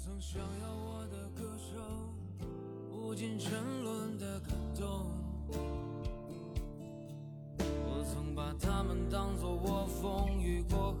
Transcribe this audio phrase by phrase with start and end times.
[0.00, 1.76] 我曾想要我的歌声
[2.90, 3.52] 无尽沉
[3.84, 5.06] 沦的感动。
[7.84, 10.96] 我曾把他们当做我风雨过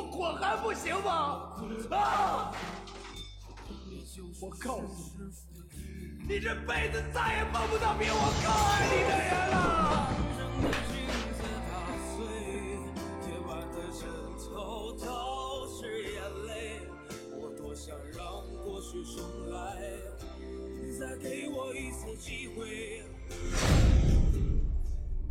[0.00, 1.52] 我滚还不行吗？
[1.90, 2.52] 啊！
[4.40, 5.12] 我告诉
[6.26, 9.56] 你，你这辈子再也碰不到比我更爱你的人了。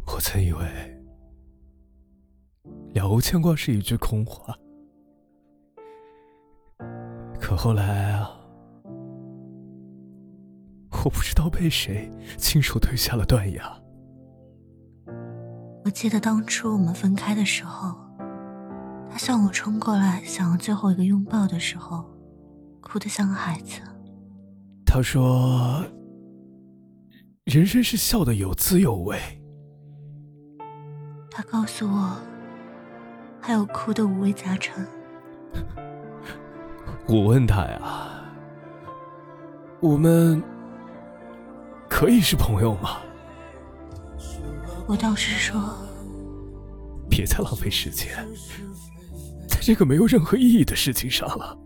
[0.06, 0.60] 我曾以为
[2.94, 4.58] 了无牵挂是一句空话，
[7.62, 8.32] 后来啊。
[11.04, 13.82] 我不知道被谁亲手推下了断崖。
[15.84, 17.98] 我记得当初我们分开的时候，
[19.10, 22.06] 他向我冲过来，想要最后一个拥抱的时候，
[22.80, 23.82] 哭得像个孩子。
[24.86, 25.84] 他说
[27.44, 29.20] ：“人生是笑的有滋有味。”
[31.30, 32.16] 他告诉我，
[33.42, 34.88] 还有哭的五味杂陈。
[37.10, 37.82] 我问他呀
[39.82, 40.42] ：“我们？”
[41.90, 43.00] 可以是朋友吗？
[44.88, 45.60] 我倒是说，
[47.10, 48.08] 别再浪费时间
[49.48, 51.58] 在这个没有任何意义的事情上了。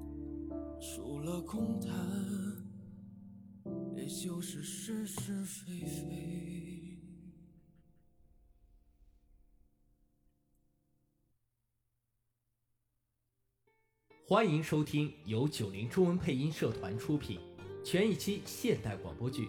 [14.34, 17.40] 欢迎收听由九零中文配音社团出品
[17.86, 19.48] 全一期现代广播剧。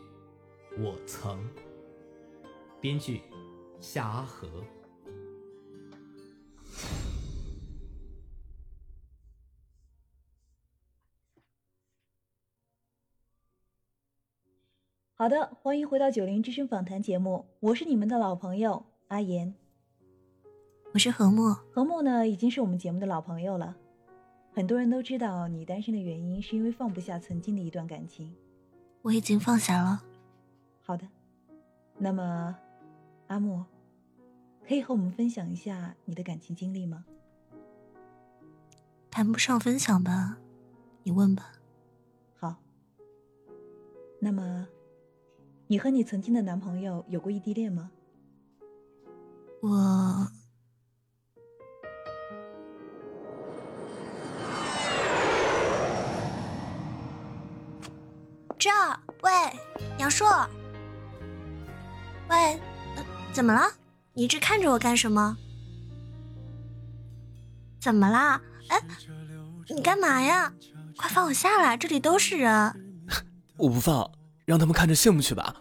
[0.78, 1.42] 我曾。
[2.82, 3.22] 编剧：
[3.80, 4.46] 夏阿和。
[15.14, 19.54] 好的，欢迎回到九零之声访谈节目，我是你们的老朋友阿言。
[20.92, 23.78] 我是何墨，何墨呢已经是我们节目的老朋友了。
[24.54, 28.32] 很多人都知道你单身的原因是因为放不下曾经的一段感情。
[29.02, 30.04] 我已经放下了。
[30.80, 31.04] 好的，
[31.98, 32.56] 那么
[33.26, 33.66] 阿莫，
[34.66, 37.04] 可以和我们分享一下你的感情经历吗？
[39.10, 40.38] 谈不上分享吧，
[41.02, 41.50] 你问吧。
[42.36, 42.54] 好，
[44.20, 44.68] 那么
[45.66, 47.90] 你和你曾经的男朋友有过异地恋吗？
[49.60, 50.30] 我，
[58.64, 58.70] 这
[59.20, 59.30] 喂，
[59.98, 60.26] 杨硕。
[62.30, 62.58] 喂，
[63.30, 63.60] 怎么了？
[64.14, 65.36] 你一直看着我干什么？
[67.78, 68.40] 怎么啦？
[68.70, 68.80] 哎，
[69.68, 70.50] 你干嘛呀？
[70.96, 73.04] 快放我下来，这里都是人。
[73.58, 74.10] 我不放，
[74.46, 75.56] 让他们看着羡慕去吧。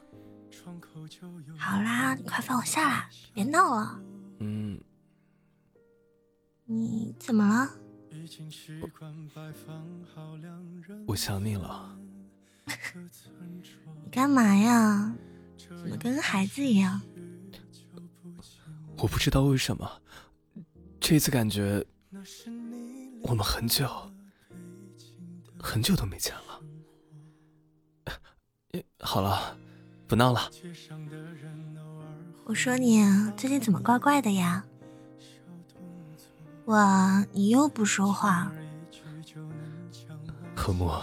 [1.58, 4.00] 好啦，你快放我下来，别闹了。
[4.40, 4.80] 嗯。
[6.64, 7.70] 你怎么了？
[11.06, 11.98] 我想你了。
[14.04, 15.14] 你干嘛呀？
[15.58, 17.02] 怎么跟个孩子一样？
[18.98, 19.90] 我不知道为什么，
[21.00, 21.86] 这次感觉
[23.24, 23.88] 我们很久
[25.60, 26.42] 很久都没见了。
[29.00, 29.58] 好了，
[30.08, 30.50] 不闹了。
[32.46, 33.04] 我说你
[33.36, 34.64] 最近怎么怪怪的呀？
[36.66, 38.52] 哇，你又不说话。
[40.56, 41.02] 何墨，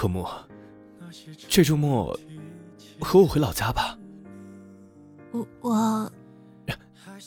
[0.00, 0.26] 何木。
[1.46, 2.18] 这周末
[3.00, 3.98] 和我回老家吧。
[5.30, 6.12] 我我，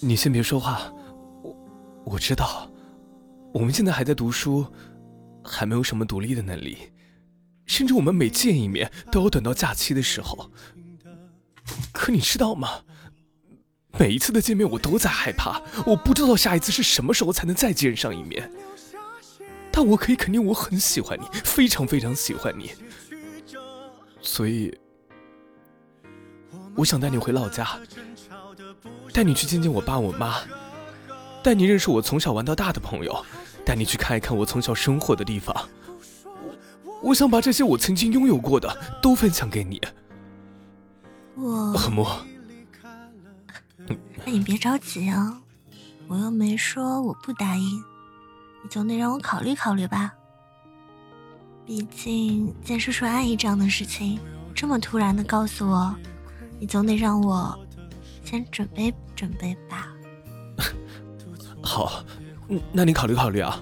[0.02, 0.92] 你先别说话。
[1.44, 1.56] 我
[2.04, 2.68] 我知道，
[3.54, 4.66] 我们现在还在读书，
[5.44, 6.80] 还没有什么独立的能力，
[7.68, 10.50] 甚至我们每见一面都要等到假期的时候。
[11.92, 12.81] 可你知道吗？
[14.00, 18.52] 每一次的见面我都在害怕，我不知道下一次是什么时候才能再见上一面。
[19.75, 22.72] 但我可以肯定我很喜欢你，非常非常喜欢你，
[24.22, 24.72] 所以
[26.75, 27.68] 我想带你回老家，
[29.12, 30.36] 带你去见见我爸我妈，
[31.42, 33.25] 带你认识我从小玩到大的朋友，
[33.66, 35.68] 带你去看一看我从小生活的地方。
[37.02, 39.81] 我想把这些我曾经拥有过的都分享给你。
[41.36, 42.08] 我何木，
[44.24, 45.42] 那你别着急啊，
[46.08, 47.84] 我又没说我不答应，
[48.63, 50.13] 你总得让我考虑考虑吧。
[51.65, 54.19] 毕竟见叔叔阿姨这样的事情，
[54.56, 55.95] 这么突然的告诉我，
[56.60, 57.57] 你总得让我
[58.24, 59.89] 先准备准备吧。
[61.62, 62.04] 好，
[62.50, 63.62] 嗯那你考虑考虑啊。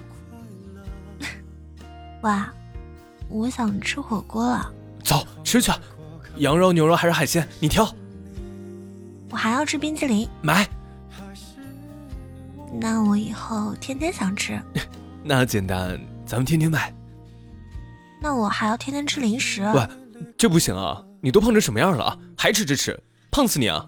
[2.22, 2.52] 哇，
[3.28, 4.72] 我想吃火锅了，
[5.02, 5.72] 走，吃去，
[6.36, 7.88] 羊肉、牛肉还是海鲜，你挑。
[9.30, 10.68] 我还要吃冰淇淋，买，
[12.72, 14.60] 那我以后天天想吃，
[15.22, 16.92] 那简单，咱们天天买。
[18.20, 19.62] 那我还要天天吃零食。
[19.74, 19.86] 喂，
[20.38, 21.02] 这不行啊！
[21.20, 22.18] 你都胖成什么样了啊？
[22.36, 22.98] 还吃吃吃，
[23.30, 23.84] 胖死你啊！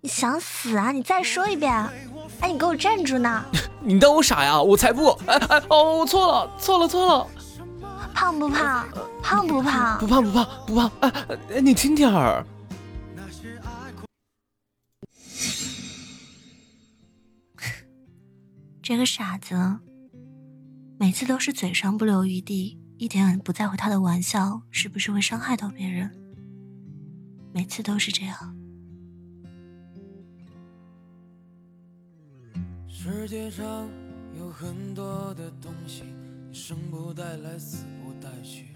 [0.00, 0.92] 你想死啊？
[0.92, 1.72] 你再说一遍！
[2.40, 3.44] 哎，你给我站住呢！
[3.82, 4.60] 你当我傻呀？
[4.60, 5.10] 我才不！
[5.26, 7.26] 哎哎哦，我错了，错了，错了！
[8.14, 8.88] 胖不胖？
[9.22, 9.98] 胖不胖？
[9.98, 10.90] 不胖不胖不胖！
[11.00, 11.12] 哎
[11.54, 12.44] 哎，你轻点儿。
[18.82, 19.54] 这个傻子，
[20.98, 26.10] 每次都是嘴上不留余地，一点也不在乎他的玩笑是不是会伤害到别人。
[27.52, 28.56] 每次都是这样。
[32.88, 33.88] 世界上
[34.36, 36.04] 有很多的东西，
[36.52, 38.66] 生不带来，死不带去。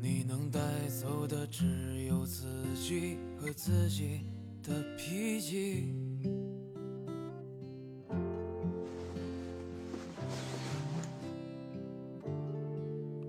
[0.00, 4.20] 你能带走的只有自己和自己
[4.62, 5.94] 的脾气。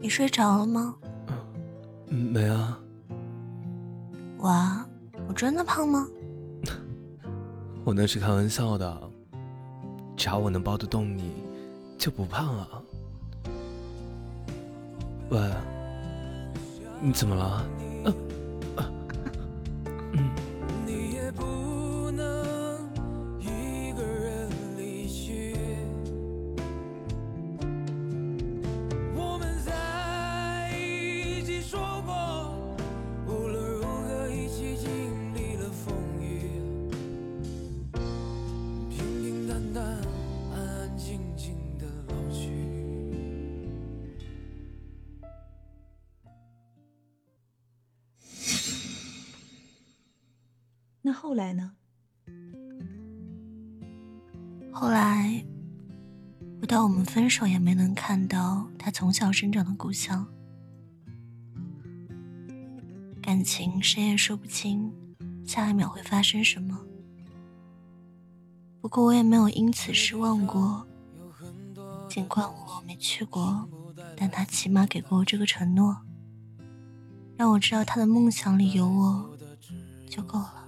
[0.02, 0.96] 你睡着了吗？
[2.10, 2.78] 没啊，
[4.40, 4.86] 哇，
[5.28, 6.08] 我真的胖吗？
[7.86, 9.10] 我那是开玩笑的。
[10.18, 11.32] 只要我能抱得动你，
[11.98, 12.68] 就不胖啊。
[15.30, 15.40] 喂，
[17.00, 17.66] 你怎么了？
[18.04, 18.14] 你
[56.92, 60.28] 我们分手，也没能看到他从小生长的故乡。
[63.22, 64.92] 感情谁也说不清
[65.46, 66.78] 下一秒会发生什么。
[68.82, 70.86] 不过我也没有因此失望过，
[72.10, 73.70] 尽管我没去过，
[74.18, 75.96] 但他起码给过我这个承诺，
[77.38, 79.38] 让我知道他的梦想里有我
[80.10, 80.68] 就够了。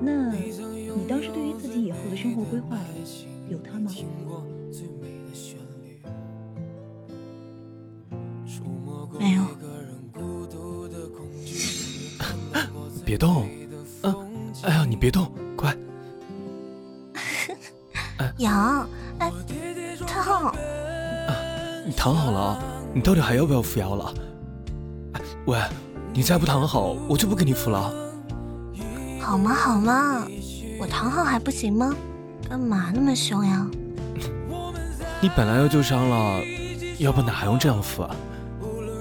[0.00, 2.76] 那你当时对于自己以后的生活规划
[3.48, 3.90] 有他吗？
[9.18, 9.42] 没有，
[13.04, 13.48] 别动，
[14.02, 14.14] 啊！
[14.62, 15.74] 哎呀，你别动，乖。
[18.38, 18.86] 痒，
[19.18, 19.32] 哎，
[20.06, 20.54] 烫。
[21.86, 22.62] 你躺好了啊？
[22.92, 24.12] 你到底还要不要扶摇了？
[25.14, 25.58] 哎喂，
[26.12, 28.05] 你再不躺好，我就不给你扶了。
[29.26, 29.52] 好吗？
[29.52, 30.24] 好吗？
[30.78, 31.92] 我躺好还不行吗？
[32.48, 33.68] 干嘛那么凶呀？
[35.20, 36.40] 你本来就旧伤了，
[37.00, 38.14] 要不哪还用这样扶啊？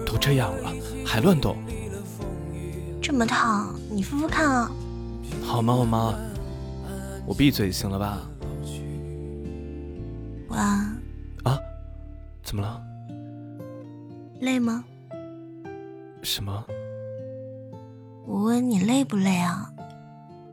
[0.03, 0.73] 都这样了，
[1.05, 1.55] 还乱动，
[2.99, 4.71] 这么烫，你敷敷看啊。
[5.43, 5.75] 好吗？
[5.75, 6.15] 好吗？
[7.27, 8.17] 我闭嘴行了吧？
[10.47, 10.97] 晚安。
[11.43, 11.59] 啊？
[12.43, 12.81] 怎么了？
[14.39, 14.83] 累吗？
[16.23, 16.65] 什么？
[18.25, 19.71] 我问你累不累啊？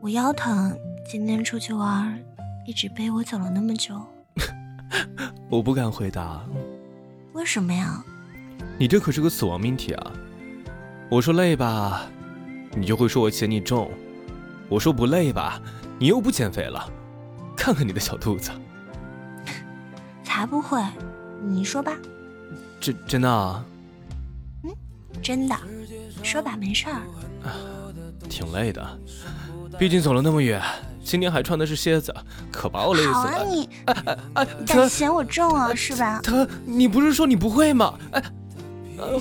[0.03, 2.21] 我腰疼，今天出去玩，
[2.67, 3.95] 一直背我走了那么久。
[5.49, 6.43] 我不敢回答。
[7.31, 8.03] 为什么呀？
[8.77, 10.11] 你这可是个死亡命题啊！
[11.09, 12.05] 我说累吧，
[12.75, 13.87] 你就会说我嫌你重；
[14.67, 15.57] 我说不累吧，
[15.97, 16.85] 你又不减肥了。
[17.55, 18.51] 看看你的小肚子。
[20.21, 20.83] 才不会，
[21.41, 21.93] 你说吧。
[22.81, 23.63] 真真的啊？
[25.21, 25.55] 真的，
[26.21, 27.01] 说吧，没事儿。
[28.29, 28.99] 挺累的，
[29.77, 30.61] 毕竟走了那么远，
[31.03, 32.13] 今天还穿的是靴子，
[32.51, 33.13] 可把我累死了。
[33.13, 36.21] 好啊你，哎哎哎，嫌我重啊是吧？
[36.23, 37.93] 他，你不是说你不会吗？
[38.11, 38.23] 哎，
[38.97, 39.19] 呃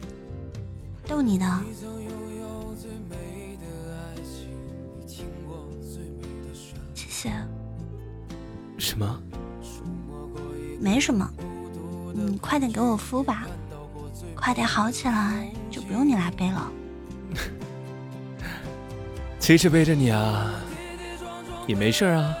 [1.06, 1.46] 逗你的。
[6.94, 7.32] 谢谢，
[8.78, 9.20] 什么？
[10.80, 11.28] 没什么。
[12.14, 13.46] 你快点给我敷吧，
[14.34, 16.72] 快点好起来，就不用你来背了。
[19.50, 20.54] 其实背着你啊，
[21.66, 22.32] 也没事儿啊。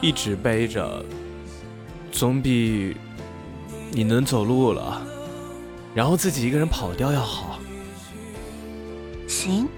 [0.00, 1.04] 一直背着，
[2.10, 2.96] 总比
[3.90, 5.02] 你能走路了，
[5.94, 7.58] 然后自己一个人跑掉要好。
[9.28, 9.68] 行，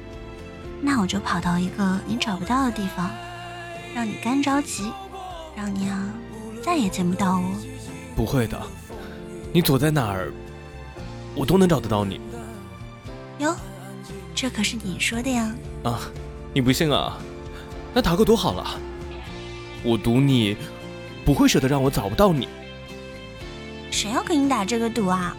[0.80, 3.10] 那我就跑到一个你找不到的地方，
[3.92, 4.92] 让你干着急，
[5.56, 6.14] 让你啊
[6.62, 7.50] 再也见不到我。
[8.14, 8.56] 不会的，
[9.52, 10.32] 你躲在哪儿，
[11.34, 12.20] 我都能找得到你
[13.40, 13.52] 哟，
[14.40, 15.52] 这可是你说的呀。
[15.82, 15.98] 啊！
[16.54, 17.18] 你不信啊？
[17.92, 18.78] 那打个赌好了，
[19.82, 20.56] 我赌你
[21.24, 22.46] 不会舍得让我找不到你。
[23.90, 25.36] 谁要跟你打这个赌啊？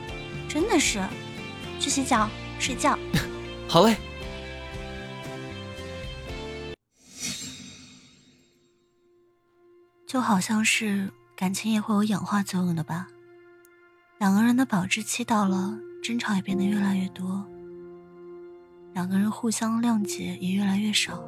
[0.49, 1.01] 真的是，
[1.79, 2.29] 去洗脚
[2.59, 2.99] 睡觉。
[3.69, 3.95] 好嘞。
[10.05, 13.07] 就好像是感情也会有氧化作用的吧。
[14.17, 17.47] 两个人的保质期到了，争吵也变得越来越多，
[18.99, 21.23] 两个人互相谅解也越来越少。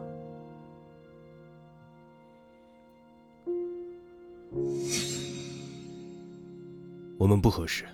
[7.18, 7.86] 我们不合适，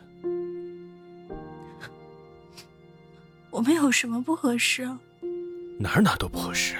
[3.51, 4.83] 我们有什么不合适？
[5.77, 6.75] 哪儿哪儿都不合适。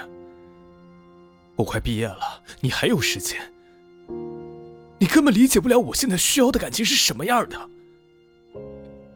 [1.55, 3.39] 我快毕业了，你还有时间，
[4.97, 7.69] 你根本理解不了我现在需要的感情是什么样的。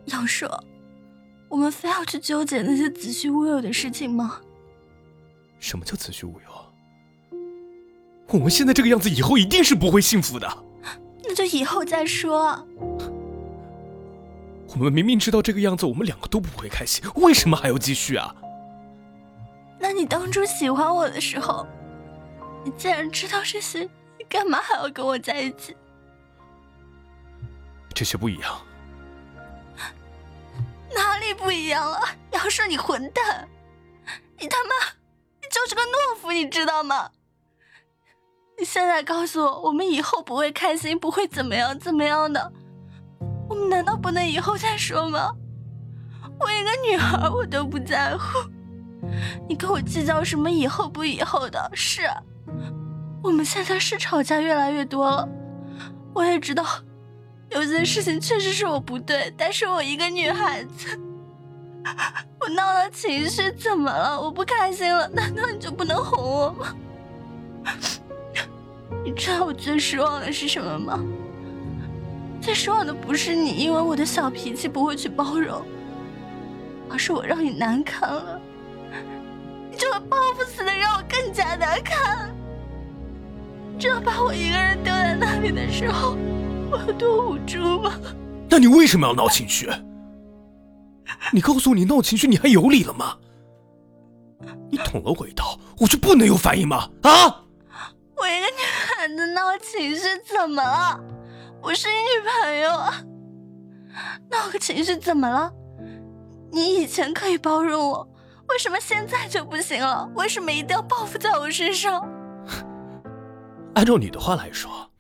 [0.06, 0.48] 杨硕，
[1.52, 4.40] 我们非要去纠结那些子虚乌有的事情吗？
[5.60, 7.38] 什么叫子虚乌有？
[8.30, 10.48] 我们现在这个样子，以后一定是不会幸福的。
[11.24, 12.66] 那就以后再说。
[14.70, 18.34] 我们明明知道这个样子，我们两个都不会开心，为什么还要继续啊？
[19.78, 21.68] 那你当初喜欢我的时候，
[22.64, 23.82] 你既然知道这些，
[24.18, 25.76] 你干嘛还要跟我在一起？
[27.94, 28.62] 这些不一样。
[30.96, 32.00] 哪里不一样了？
[32.32, 33.48] 杨硕，你混蛋！
[34.40, 34.70] 你他妈，
[35.42, 37.10] 你就是个懦夫，你知道吗？
[38.58, 42.52] 你现在告诉我，我们以后不会开心，不会怎么样怎么样的，
[43.50, 45.32] 我们难道不能以后再说吗？
[46.40, 48.24] 我一个女孩，我都不在乎，
[49.48, 51.72] 你跟我计较什么以后不以后的？
[51.74, 52.10] 是，
[53.24, 55.28] 我们现在是吵架越来越多了，
[56.14, 56.66] 我也知道。
[57.52, 60.98] 有些事情确实是我不对，但是我一个女孩子，
[62.40, 64.20] 我闹了情绪怎么了？
[64.20, 66.76] 我不开心了，难道你就不能哄我吗？
[69.04, 71.04] 你知道我最失望的是什么吗？
[72.42, 75.62] 最失望的不是你，因为我的小脾气不会去包容，
[76.90, 78.40] 而是我让你难堪了。
[79.70, 82.34] 你这个报复似的让我更加难堪。
[83.78, 86.16] 知道把我一个人丢在那里的时候。
[86.72, 87.94] 我有多无助吗？
[88.50, 89.70] 那你为什么要闹情绪？
[91.34, 93.18] 你告诉我，你闹情绪你还有理了吗？
[94.70, 96.90] 你捅了我一刀，我就不能有反应吗？
[97.04, 97.44] 啊！
[98.16, 101.00] 我一个女孩子闹情绪怎么了？
[101.62, 102.10] 我是你女
[102.44, 103.04] 朋友啊，
[104.30, 105.52] 闹个情绪怎么了？
[106.52, 108.08] 你以前可以包容我，
[108.48, 110.10] 为什么现在就不行了？
[110.16, 112.08] 为什么一定要报复在我身上？
[113.76, 114.91] 按照你的话来说。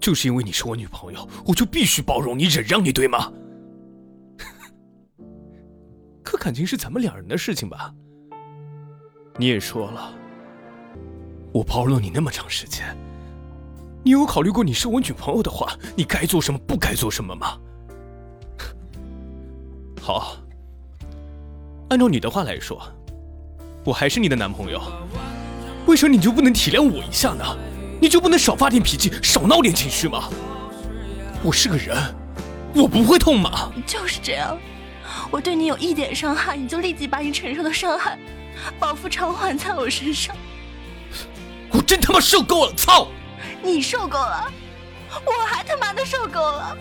[0.00, 3.30] 就是因为你是我女朋友，我就必须包容你、忍让你，对吗？
[6.24, 7.92] 可感情是咱们两人的事情吧？
[9.36, 10.12] 你也说了，
[11.52, 12.96] 我包容你那么长时间，
[14.02, 17.58] 你有考虑过你是我女朋友的话，你该做什么、不该做什么吗？
[20.00, 20.36] 好，
[21.90, 22.80] 按照你的话来说，
[23.84, 24.80] 我还是你的男朋友，
[25.86, 27.44] 为什么你就不能体谅我一下呢？
[28.00, 30.30] 你就不能少发点脾气，少闹点情绪吗？
[31.42, 31.96] 我是个人，
[32.74, 33.70] 我不会痛吗？
[33.86, 34.58] 就是这样，
[35.30, 38.18] 我对你有一点伤害，你就立即把你承受的伤害
[38.78, 40.34] 报复偿还在我身上。
[41.70, 42.72] 我真他妈受够了！
[42.74, 43.06] 操！
[43.62, 44.50] 你受够了，
[45.26, 46.76] 我还他妈的受够了。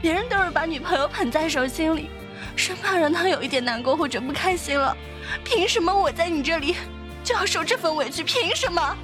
[0.00, 2.08] 别人都是把女朋友捧在手心里，
[2.56, 4.96] 生怕让她有一点难过或者不开心了。
[5.44, 6.76] 凭什么我在你这里
[7.22, 8.24] 就要受这份委屈？
[8.24, 8.96] 凭什么？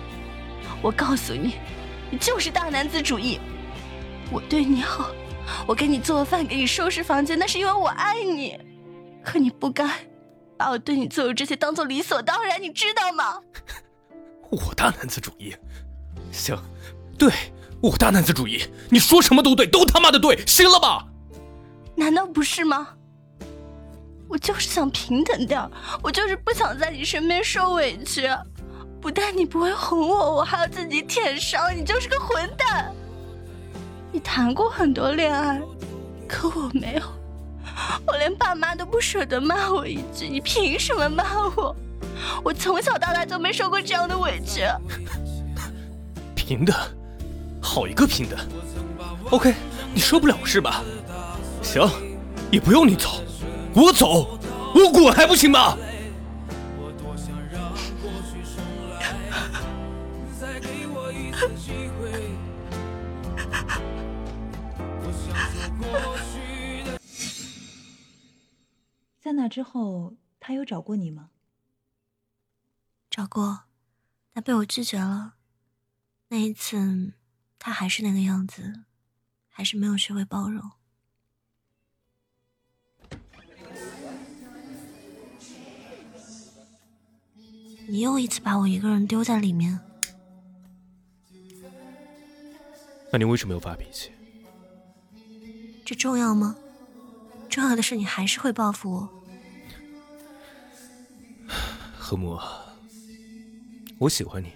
[0.83, 1.55] 我告诉你，
[2.11, 3.39] 你就是大男子主义。
[4.31, 5.11] 我对你好，
[5.67, 8.59] 我给你做饭，给你收拾房间，那是因为我爱你。
[9.25, 9.89] 可你不该
[10.57, 13.39] 把我对你做的这些当做理所当然，你知道吗？
[14.51, 15.55] 我大男子主义，
[16.33, 16.59] 行，
[17.17, 17.33] 对
[17.81, 21.07] 我大男子主义，你说什么都对，都他妈的对，行了吧？
[21.95, 22.89] 难道不是吗？
[24.29, 25.61] 我就是想平等点
[26.03, 28.27] 我就是不想在你身边受委屈。
[29.03, 32.95] 不但你不会哄我，我还要自己舔伤，你就是个混蛋。
[34.13, 35.61] 你谈过很多恋爱，
[36.29, 37.03] 可我没有，
[38.07, 41.25] 我连爸妈都不舍得骂我一句，你凭什么骂
[41.57, 41.75] 我？
[42.45, 44.63] 我从小到大就没受过这样的委屈。
[46.37, 46.77] 平等，
[47.61, 48.39] 好一个平等。
[49.31, 49.53] OK，
[49.93, 50.85] 你受不了是吧？
[51.61, 51.91] 行，
[52.53, 53.21] 也不用你走，
[53.75, 54.39] 我走，
[54.77, 55.77] 我滚还不行吗？
[69.43, 71.31] 那之后，他有找过你吗？
[73.11, 73.65] 找过，
[74.33, 75.35] 但被我拒绝了。
[76.29, 77.15] 那一次，
[77.59, 78.85] 他还是那个样子，
[79.49, 80.71] 还是没有学会包容。
[87.89, 89.81] 你又一次把我一个人丢在里面，
[93.11, 94.13] 那你为什么要发脾气？
[95.85, 96.55] 这重要吗？
[97.51, 99.22] 重要的是你还是会报复我。
[102.05, 102.37] 何木，
[103.97, 104.49] 我喜欢你，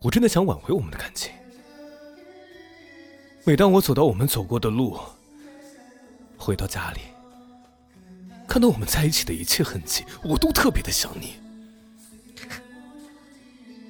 [0.00, 1.32] 我真的想挽回我们的感情。
[3.44, 5.00] 每当我走到我们走过的路，
[6.36, 7.00] 回到家里，
[8.46, 11.36] 看到我们在一起的一切痕迹，我都特别的想你。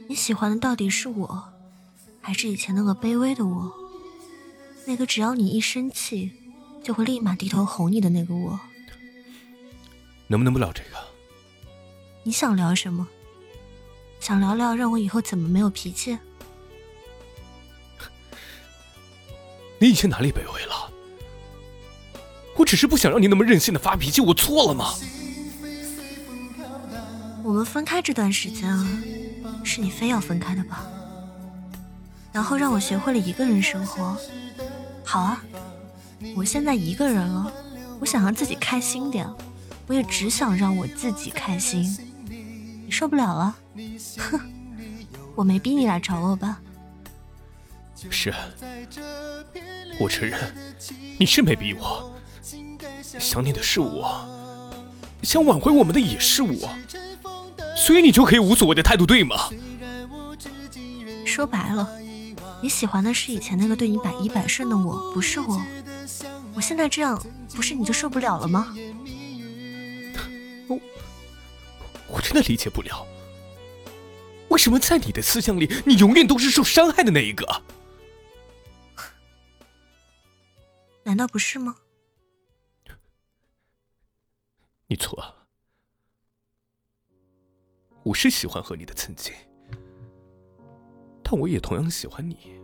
[0.08, 1.52] 你喜欢的到底是我，
[2.20, 3.72] 还是以前那个卑微的我？
[4.86, 6.30] 那个只要你一生气，
[6.84, 8.60] 就会立马低头哄你的那个我？
[10.28, 10.91] 能不能不聊这个？
[12.24, 13.08] 你想聊什么？
[14.20, 16.16] 想聊聊让我以后怎么没有脾气？
[19.80, 20.90] 你以前哪里卑微了？
[22.56, 24.94] 我只是不想让你那么任性的发脾气，我错了吗？
[27.42, 29.02] 我们分开这段时间啊，
[29.64, 30.86] 是你非要分开的吧？
[32.30, 34.16] 然后让我学会了一个人生活。
[35.04, 35.42] 好啊，
[36.36, 37.52] 我现在一个人了，
[37.98, 39.28] 我想让自己开心点，
[39.88, 42.11] 我也只想让我自己开心。
[42.92, 43.56] 受不了了，
[44.18, 44.40] 哼！
[45.34, 46.60] 我没逼你来找我吧？
[48.10, 48.32] 是，
[49.98, 50.38] 我承认，
[51.18, 52.12] 你是没逼我。
[53.18, 54.28] 想你的是我，
[55.22, 56.68] 想挽回我们的也是我，
[57.76, 59.48] 所以你就可以无所谓的态度，对吗？
[61.24, 61.88] 说白了，
[62.62, 65.62] 你喜欢的是以前那个对你百依百顺的我，不是我。
[66.54, 67.18] 我现在这样，
[67.54, 68.74] 不是你就受不了了吗？
[72.32, 73.06] 真的理解不了，
[74.48, 77.46] 为什么在你的思想里，你永远都是受伤害的那一个？
[81.02, 81.76] 难道不是吗？
[84.86, 85.46] 你错了，
[88.02, 89.34] 我是喜欢和你的曾经，
[91.22, 92.58] 但我也同样喜欢你。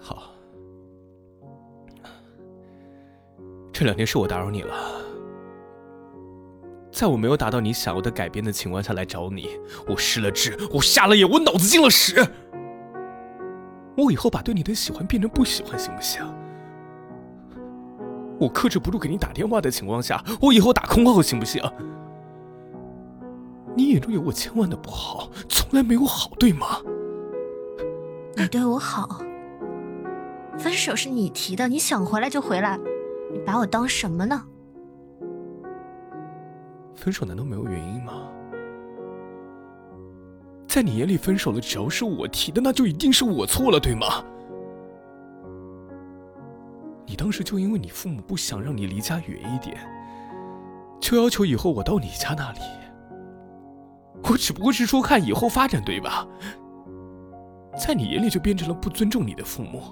[0.00, 0.32] 好，
[3.74, 5.06] 这两天是我打扰你了。
[6.98, 9.50] 在我没有达到你想要的改变的情况下来找你，
[9.86, 12.20] 我失了智，我瞎了眼，我脑子进了屎。
[13.96, 16.20] 我以后把对你的喜欢变成不喜欢，行不行？
[18.40, 21.62] 我克制不住给你打电话的情况下，我以后打空号，行不行？
[23.76, 26.80] 你眼中有我千万的不好，从来没有好，对吗？
[28.34, 29.20] 你对我好，
[30.58, 32.76] 分手是你提的，你想回来就回来，
[33.32, 34.42] 你把我当什么呢？
[36.98, 38.28] 分手难道没有原因吗？
[40.66, 44.22] 在你眼里，分手了只要是我提的，那就一定是我错了，对吗？
[47.06, 49.78] 你当时就因为你父母不想让你离家远一点，
[51.00, 52.58] 就要求以后我到你家那里。
[54.28, 56.26] 我只不过是说看以后发展，对吧？
[57.78, 59.82] 在你眼里就变成了不尊重你的父母，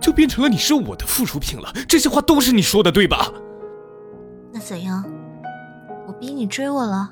[0.00, 1.72] 就变成了你是我的附属品了。
[1.88, 3.32] 这些话都是你说的，对吧？
[4.52, 5.02] 那怎样？
[6.06, 7.10] 我逼你追我了，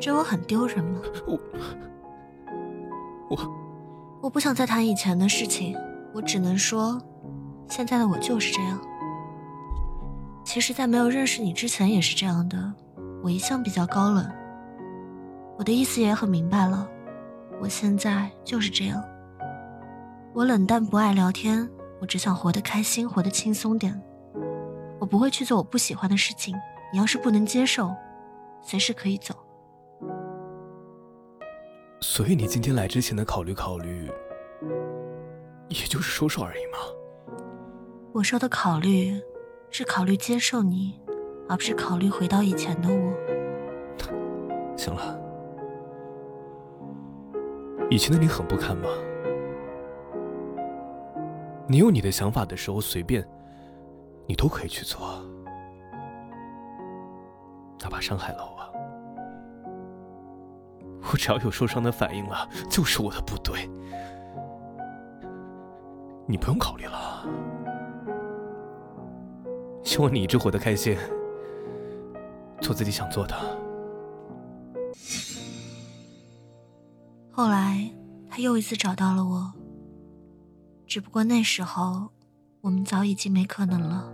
[0.00, 1.00] 追我很丢人吗？
[1.26, 1.38] 我
[3.28, 3.38] 我
[4.22, 5.76] 我不想再谈以前的事情，
[6.14, 7.00] 我只能说，
[7.68, 8.80] 现在的我就是这样。
[10.44, 12.72] 其实，在没有认识你之前也是这样的，
[13.22, 14.26] 我一向比较高冷。
[15.58, 16.88] 我的意思也很明白了，
[17.60, 19.02] 我现在就是这样。
[20.32, 21.68] 我冷淡不爱聊天，
[22.00, 24.00] 我只想活得开心，活得轻松点。
[24.98, 26.56] 我不会去做我不喜欢的事情。
[26.92, 27.94] 你要是不能接受，
[28.62, 29.34] 随时可以走。
[32.00, 34.10] 所以你今天来之前的考虑考虑，
[35.68, 36.78] 也就是说说而已嘛。
[38.12, 39.20] 我说的考虑，
[39.70, 40.98] 是考虑接受你，
[41.48, 43.12] 而不是考虑回到以前的我。
[44.76, 45.20] 行了，
[47.90, 48.88] 以前的你很不堪吗？
[51.66, 53.28] 你有你的想法的时候，随便，
[54.26, 55.00] 你都可以去做，
[57.80, 58.58] 哪怕伤害了我。
[61.10, 63.68] 我只要有受伤的反应了，就是我的不对。
[66.26, 67.26] 你不用考虑了。
[69.82, 70.98] 希望你一直活得开心，
[72.60, 73.34] 做自己想做的。
[77.30, 77.90] 后来，
[78.28, 79.52] 他又一次找到了我，
[80.86, 82.10] 只不过那时候，
[82.60, 84.12] 我们早已经没可能了。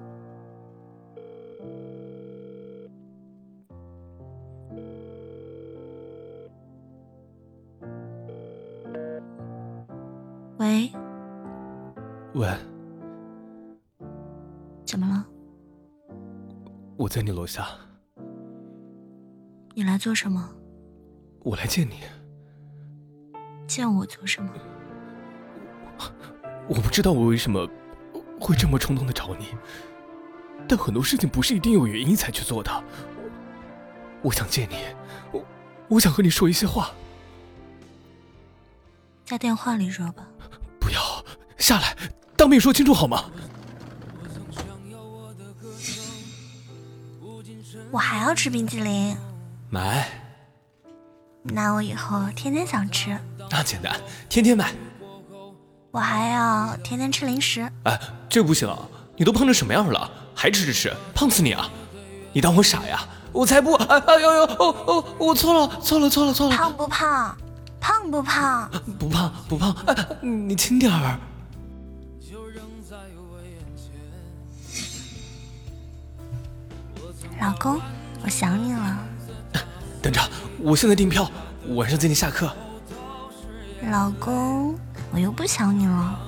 [10.74, 10.90] 喂，
[12.34, 12.48] 喂，
[14.84, 15.24] 怎么了？
[16.96, 17.68] 我在你楼下，
[19.72, 20.50] 你来做什么？
[21.44, 22.00] 我来见你。
[23.68, 24.50] 见我做什么？
[26.66, 27.68] 我不知道我为什么
[28.40, 29.54] 会这么冲动的找你，
[30.66, 32.84] 但很多事情不是一定有原因才去做的。
[34.22, 34.74] 我想见你，
[35.30, 35.44] 我
[35.90, 36.90] 我想和你说一些话。
[39.24, 40.26] 在电话里说吧。
[41.58, 41.96] 下来，
[42.36, 43.24] 当面说清楚好吗？
[47.90, 49.16] 我还要吃冰激凌。
[49.70, 50.08] 买。
[51.42, 53.16] 那我以后天天想吃。
[53.50, 54.72] 那简单，天天买。
[55.90, 57.70] 我还要天天吃零食。
[57.84, 58.68] 哎，这不行，
[59.16, 61.70] 你都胖成什么样了，还吃吃吃，胖死你啊！
[62.32, 63.06] 你当我傻呀？
[63.32, 63.74] 我才不！
[63.74, 64.42] 哎哎呦呦！
[64.44, 66.56] 哦哦，我错了，错了，错了，错了。
[66.56, 67.36] 胖不胖？
[67.80, 68.70] 胖不胖？
[68.98, 69.72] 不胖不胖。
[69.86, 71.18] 哎，你轻点儿。
[77.44, 77.78] 老公，
[78.22, 78.98] 我想你了。
[80.00, 80.18] 等着，
[80.60, 81.30] 我现在订票，
[81.76, 82.50] 晚上接你下课。
[83.90, 84.78] 老公，
[85.12, 86.18] 我又不想你了。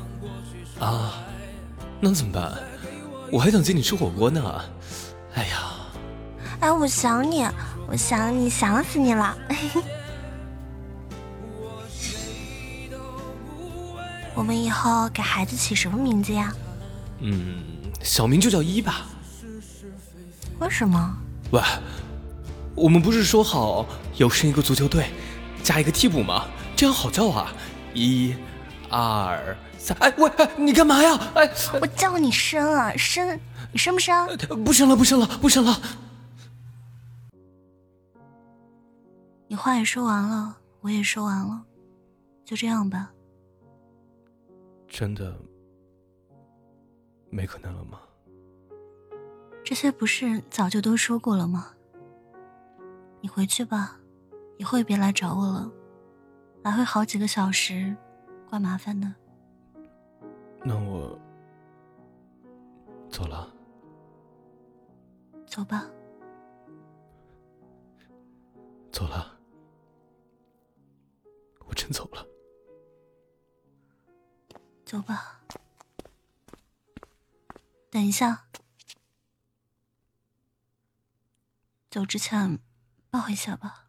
[0.79, 1.15] 啊，
[2.01, 2.53] 那怎么办？
[3.33, 4.61] 我还想接你吃火锅呢。
[5.35, 5.57] 哎呀，
[6.61, 7.47] 哎，我想你，
[7.89, 9.35] 我想你，想死你了。
[14.35, 16.53] 我们以后给孩子起什么名字呀？
[17.21, 17.63] 嗯，
[18.03, 19.07] 小名就叫一吧。
[20.59, 21.17] 为什么？
[21.53, 21.61] 喂，
[22.75, 25.11] 我们不是说好有生一个足球队，
[25.63, 26.47] 加一个替补吗？
[26.75, 27.53] 这样好叫啊！
[27.95, 28.35] 一、
[28.91, 31.19] 二、三，哎喂，哎你干嘛呀？
[31.35, 33.39] 哎，我叫你生啊，生，
[33.73, 34.27] 你生不生？
[34.65, 35.81] 不生了，不生了，不生了。
[39.49, 41.63] 你话也说完了，我也说完了，
[42.45, 43.11] 就这样吧。
[44.89, 45.35] 真的
[47.31, 47.99] 没可能了吗？
[49.67, 51.75] 这些不是早就都说过了吗？
[53.21, 53.99] 你回去吧，
[54.59, 55.69] 以后也别来找我了。
[56.63, 57.97] 来回好几个小时，
[58.49, 59.13] 怪麻烦的。
[60.63, 61.19] 那我
[63.11, 63.53] 走了。
[65.49, 65.91] 走吧。
[68.93, 69.37] 走了。
[71.67, 72.25] 我真走了。
[74.85, 75.41] 走吧。
[77.91, 78.45] 等一下。
[81.97, 82.59] 走之前，
[83.09, 83.87] 抱一下吧。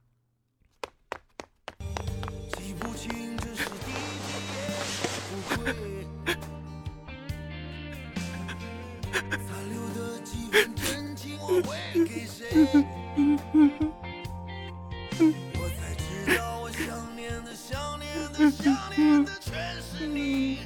[15.60, 20.60] 我才知道，我想念的、想念的、想念的全是你，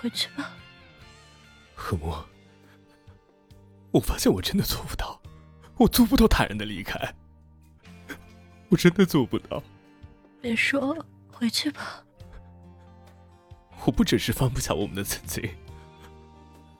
[0.00, 0.52] 回去吧。
[1.74, 2.14] 何木，
[3.90, 5.20] 我发现我真的做不到，
[5.76, 7.14] 我做不到坦然的离开，
[8.68, 9.62] 我真的做不到。
[10.40, 12.04] 别说了，回去吧。
[13.84, 15.48] 我不只是放不下我们的曾经，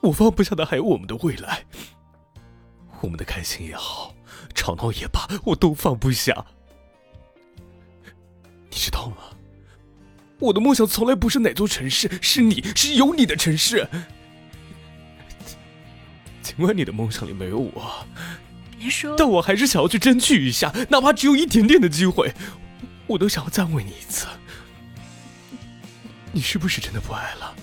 [0.01, 1.65] 我放不下的还有我们的未来。
[3.01, 4.15] 我们的开心也好，
[4.55, 6.47] 吵闹也罢，我都放不下。
[8.69, 9.38] 你知道吗？
[10.39, 13.89] 我的梦想从来不是哪座城市，是你是有你的城市。
[16.43, 18.07] 尽管你的梦想里没有我，
[18.79, 22.33] 别说，但我还是想要去争取一下，哪怕只有一点点的机会，
[23.07, 24.27] 我都想要赞慰你一次。
[26.33, 27.55] 你是不是真的不爱了？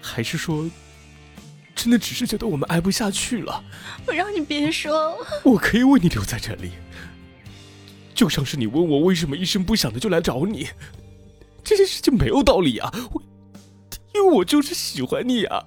[0.00, 0.70] 还是说，
[1.74, 3.62] 真的只是觉得我们爱不下去了？
[4.06, 6.72] 我让你别说，我可以为你留在这里，
[8.20, 10.68] 就像是你问我为什么一声不响的就来找你，
[11.64, 12.92] 这件事情没有道理啊！
[13.14, 13.22] 我，
[14.12, 15.64] 因为我就是喜欢你啊！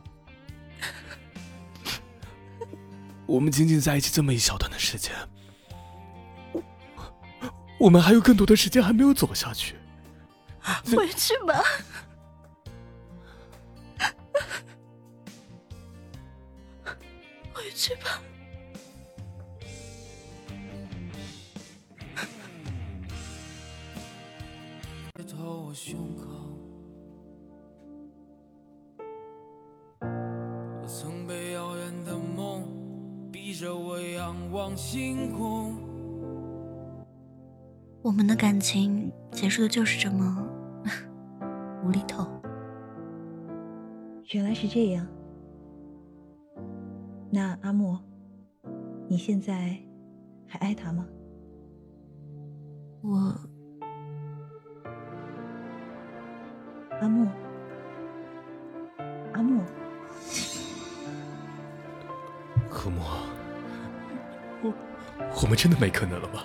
[3.26, 5.12] 我们仅仅在一起这么一小段的时间，
[7.80, 9.76] 我们还有更多的时间还没有走下去。
[10.96, 11.64] 回去吧，
[17.52, 18.22] 回去吧。
[25.74, 26.28] 我胸口，
[30.00, 32.62] 我曾被遥远的梦
[33.32, 35.76] 逼着我仰望星空。
[38.04, 40.48] 我们的感情结束的就是这么
[41.84, 42.28] 无厘头。
[44.32, 45.08] 原来是这样。
[47.32, 48.00] 那阿莫，
[49.08, 49.76] 你现在
[50.46, 51.08] 还爱他吗？
[53.02, 53.36] 我，
[57.02, 57.28] 阿木，
[59.34, 59.62] 阿木，
[62.70, 63.04] 何莫，
[64.62, 64.74] 我
[65.42, 66.44] 我们真的没可能了吗？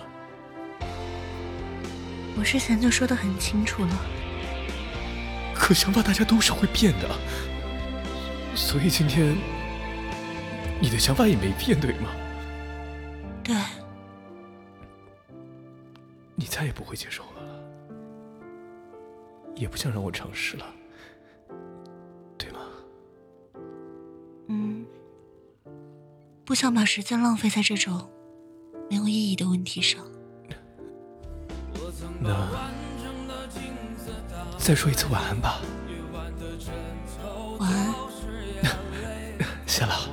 [2.36, 3.90] 我之前就说的很清楚了。
[5.54, 7.08] 可想法大家都是会变的，
[8.54, 9.36] 所以今天
[10.80, 12.10] 你的想法也没变，对吗？
[13.42, 13.54] 对，
[16.34, 17.47] 你再也不会接受了，
[19.58, 20.64] 也不想让我尝试了，
[22.38, 22.60] 对吗？
[24.48, 24.86] 嗯，
[26.44, 28.08] 不想把时间浪费在这种
[28.88, 30.06] 没有意义的问题上。
[32.20, 32.48] 那
[34.58, 35.60] 再说一次晚安吧。
[37.58, 37.94] 晚安。
[39.66, 40.07] 谢了。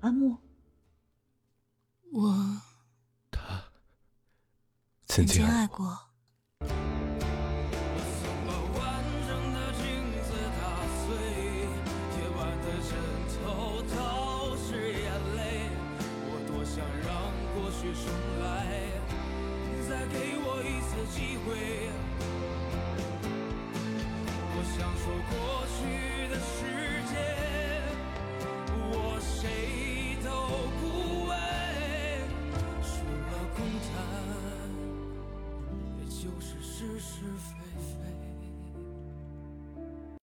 [0.00, 0.38] 阿木，
[2.12, 2.60] 我
[3.30, 3.64] 他
[5.06, 5.98] 曾经爱爱过。